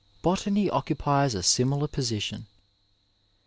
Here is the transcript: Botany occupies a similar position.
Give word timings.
Botany 0.23 0.67
occupies 0.67 1.35
a 1.35 1.43
similar 1.43 1.87
position. 1.87 2.47